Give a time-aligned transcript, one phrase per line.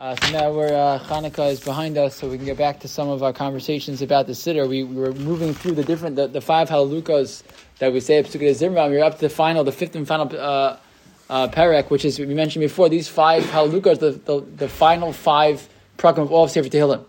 [0.00, 2.88] Uh, so now we're uh, Hanukkah is behind us, so we can get back to
[2.88, 4.66] some of our conversations about the Siddur.
[4.66, 7.42] We, we were moving through the different the, the five Hallelukas
[7.80, 8.88] that we say at Pesukei Zimra.
[8.88, 10.78] We're up to the final, the fifth and final uh,
[11.28, 12.88] uh, Perek, which is we mentioned before.
[12.88, 15.68] These five Hallelukas, the, the, the final five
[15.98, 17.04] prakim of all of Sefer Tehillim,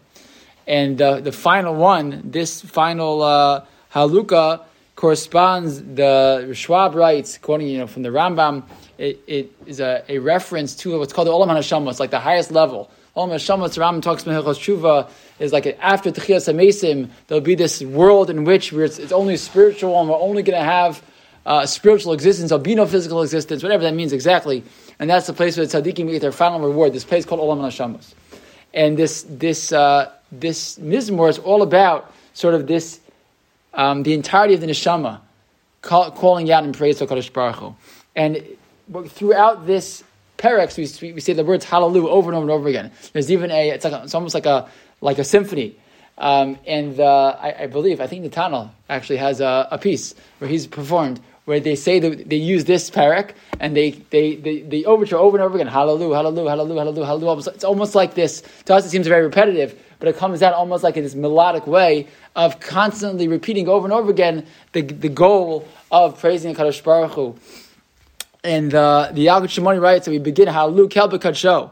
[0.67, 3.63] and uh, the final one, this final uh,
[3.93, 4.65] Haluka
[5.01, 5.81] corresponds.
[5.81, 8.63] The Schwab writes, quoting you know from the Rambam
[8.99, 11.89] it, it is a, a reference to what's called the Olam HaNeshama.
[11.89, 12.91] It's like the highest level.
[13.17, 15.09] Olam HaNeshama, the Rambam talks about Tshuva,
[15.39, 19.99] is like after Techiyas HaMesim, there'll be this world in which it's, it's, only spiritual
[19.99, 21.03] and we're only going to have
[21.47, 24.63] uh, spiritual existence, there'll be no physical existence, whatever that means exactly.
[24.99, 27.59] And that's the place where the tzaddikim get their final reward, this place called Olam
[27.63, 28.13] HaNeshamas.
[28.71, 32.99] And this, this, uh, this Mizmor is all about sort of this,
[33.73, 35.21] um, the entirety of the Neshama,
[35.81, 37.75] call, calling out in praise to Kadosh Baruch Hu.
[38.15, 38.43] And
[39.07, 40.03] throughout this
[40.37, 42.91] Perex, we, we say the words hallelujah over and over and over again.
[43.13, 45.77] There's even a, it's, like a, it's almost like a, like a symphony.
[46.17, 50.13] Um, and uh, I, I, believe, I think the Tunnel actually has a, a, piece
[50.37, 54.61] where he's performed where they say that they use this parak and they, they, they,
[54.61, 57.51] they overture over and over again, hallelujah, hallelujah, hallelujah, hallelujah.
[57.51, 60.83] It's almost like this, to us it seems very repetitive, but it comes out almost
[60.83, 65.65] like in this melodic way of constantly repeating over and over again the, the goal
[65.91, 67.35] of praising Kadosh Baruch Hu.
[68.43, 71.71] And uh, the Yalkut Shimoni writes that we begin Halu Kel Show.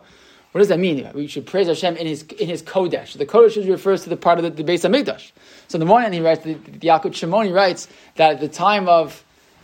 [0.52, 1.09] What does that mean?
[1.13, 3.17] We should praise Hashem in his in his kodesh.
[3.17, 5.31] The kodesh refers to the part of the, the Beis HaMikdash.
[5.67, 8.88] So in the morning he writes, the, the Yalkut Shimoni writes that at the time
[8.88, 9.23] of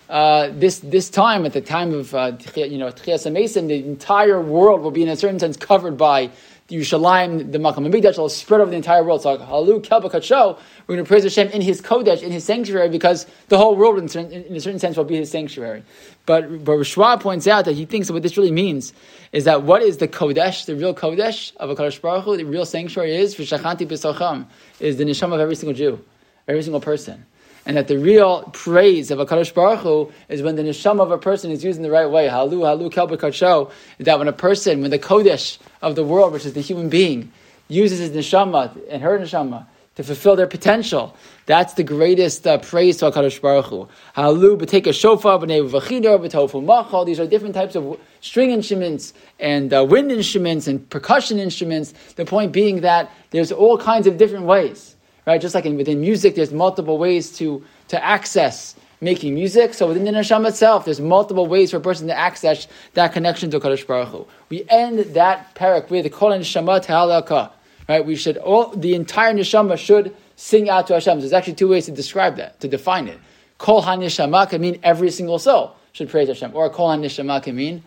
[0.10, 4.92] uh, this this time, at the time of uh, you know the entire world will
[4.92, 6.30] be in a certain sense covered by
[6.68, 9.22] the Yerushalayim, the Makam Mikdash will spread over the entire world.
[9.22, 12.90] So Halu Kelba Kacho, we're going to praise Hashem in His Kodesh, in His sanctuary,
[12.90, 15.84] because the whole world, in, certain, in a certain sense, will be His sanctuary.
[16.26, 18.94] But but Rishwa points out that he thinks that what this really means
[19.32, 22.46] is that what is the Kodesh, the real Kodesh of a Kadosh Baruch Hu, the
[22.46, 24.48] real sanctuary is V'shachanti B'socham,
[24.80, 26.04] is the neshama of every single Jew,
[26.48, 27.26] every single person
[27.66, 31.12] and that the real praise of a Kadosh Baruch Hu is when the neshama of
[31.12, 32.28] a person is used in the right way.
[32.28, 33.72] Halu, halu, kelbekacho.
[34.00, 37.32] That when a person, when the Kodesh of the world, which is the human being,
[37.68, 39.66] uses his neshama and her neshama
[39.96, 41.16] to fulfill their potential,
[41.48, 43.88] that's the greatest uh, praise to HaKadosh Baruch Hu.
[44.16, 47.04] Halu, b'teka shofar, b'nei v'chidor, b'tofu machal.
[47.04, 51.94] These are different types of string instruments and uh, wind instruments and percussion instruments.
[52.16, 54.95] The point being that there's all kinds of different ways
[55.26, 55.42] right?
[55.42, 59.74] Just like in, within music, there's multiple ways to, to access making music.
[59.74, 63.52] So within the neshama itself, there's multiple ways for a person to access that connection
[63.52, 64.28] to Kadosh Baruch Hu.
[64.50, 67.52] We end that parak with the kol neshama
[67.88, 68.06] right?
[68.06, 71.20] We should all the entire neshama should sing out to Hashem.
[71.20, 73.20] There's actually two ways to describe that, to define it.
[73.58, 77.84] Kol haneshama can mean every single soul should praise Hashem, or kol haneshama can mean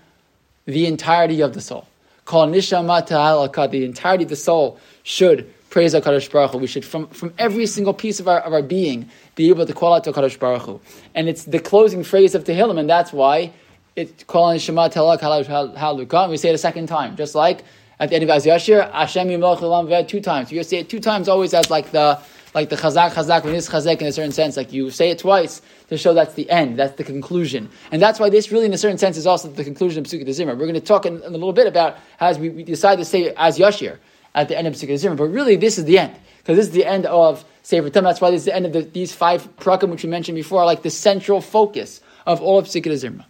[0.65, 1.87] the entirety of the soul.
[2.25, 6.59] Kol neshama ta'alaka, the entirety of the soul should praise HaKadosh Baruch Hu.
[6.59, 9.75] We should, from, from every single piece of our, of our being, be able to
[9.75, 10.81] call out to HaKadosh Baruch Hu.
[11.15, 13.53] And it's the closing phrase of Tehillim, and that's why
[13.99, 17.65] it's calling Shema Telak Haluka, and we say it a second time, just like
[17.99, 20.53] at the end of Az Yashir, Hashem Yimloch Elam two times.
[20.53, 22.21] You say it two times always as like the
[22.55, 25.19] like the chazak chazak when it's chazak in a certain sense, like you say it
[25.19, 28.73] twice to show that's the end, that's the conclusion, and that's why this really, in
[28.73, 30.57] a certain sense, is also the conclusion of Pesukei Zimra.
[30.57, 32.97] We're going to talk in, in, a little bit about how as we, we decide
[32.97, 33.99] to say as Yashir
[34.39, 35.17] at the end of Pesukei Zimra.
[35.17, 38.05] But really, this is the end because this is the end of Sefer Tum.
[38.05, 40.63] That's why this is the end of the, these five prakim which we mentioned before,
[40.63, 43.25] are like the central focus of all of Pesukei Zimra.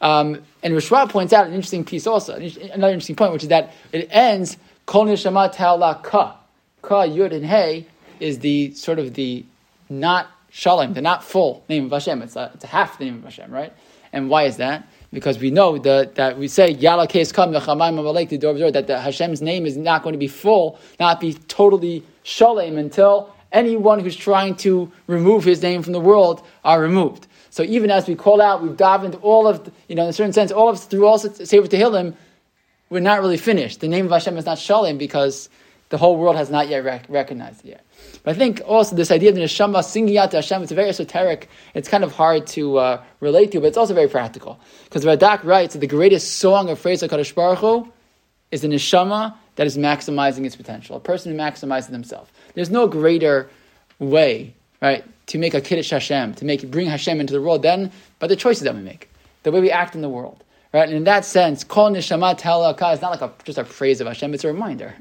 [0.00, 3.72] Um, and Rishwa points out an interesting piece also, another interesting point, which is that
[3.92, 4.56] it ends
[4.86, 6.36] Kol Neshama Ta'ala Ka.
[6.82, 7.86] Ka, Yud, and Hey
[8.20, 9.44] is the sort of the
[9.88, 12.22] not Shalom, the not full name of Hashem.
[12.22, 13.72] It's a, it's a half the name of Hashem, right?
[14.12, 14.88] And why is that?
[15.12, 19.76] because we know that, that we say Yala case come that the Hashem's name is
[19.76, 25.44] not going to be full, not be totally shalem until anyone who's trying to remove
[25.44, 27.26] his name from the world are removed.
[27.50, 30.34] So even as we call out, we've davened all of, you know, in a certain
[30.34, 32.14] sense, all of through all Sefer Tehillim,
[32.90, 33.80] we're not really finished.
[33.80, 35.48] The name of Hashem is not shalem because
[35.90, 37.86] the whole world has not yet rec- recognized it yet.
[38.22, 40.88] But I think also this idea of the neshama singing out to Hashem, it's very
[40.88, 41.48] esoteric.
[41.74, 44.60] It's kind of hard to uh, relate to, but it's also very practical.
[44.84, 47.92] Because Radak writes that the greatest song of praise of Kadosh Baruch Hu
[48.50, 52.30] is the neshama that is maximizing its potential, a person who maximizes themselves.
[52.54, 53.48] There's no greater
[53.98, 57.90] way, right, to make a kiddush Hashem, to make bring Hashem into the world than
[58.18, 59.10] by the choices that we make,
[59.42, 60.44] the way we act in the world.
[60.72, 60.86] Right?
[60.86, 64.06] And in that sense, kol neshama telaka is not like a, just a phrase of
[64.06, 64.94] Hashem, it's a reminder.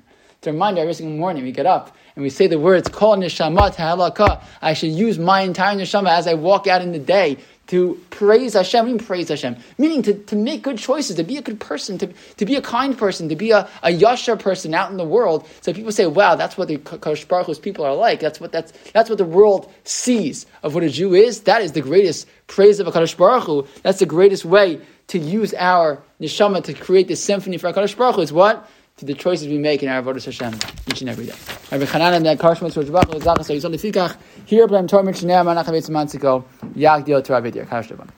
[0.48, 3.18] It's a reminder every single morning we get up and we say the words, Kol
[3.18, 7.36] Neshama Ta'alaka, I should use my entire Neshama as I walk out in the day
[7.68, 11.42] to praise Hashem, mean praise Hashem, meaning to, to make good choices, to be a
[11.42, 14.90] good person, to, to be a kind person, to be a, a yashar person out
[14.90, 15.46] in the world.
[15.60, 18.22] So people say, wow, that's what the Kadosh Baruch Hu's people are like.
[18.22, 21.42] That's what, that's, that's what the world sees of what a Jew is.
[21.42, 23.68] That is the greatest praise of a Kadosh Baruch Hu.
[23.84, 28.16] That's the greatest way to use our neshama to create this symphony for HaKadosh Baruch
[28.16, 28.66] Hu is what?
[28.98, 30.56] To the choices we make in our Avodas Hashem
[30.88, 31.34] each and every day.
[31.72, 31.86] Rabbi
[32.16, 34.18] and Lezach Yisrael
[34.48, 34.66] here
[36.76, 37.42] Yag Dio Torah